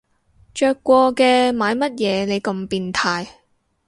[0.55, 3.27] 着過嘅買乜嘢你咁變態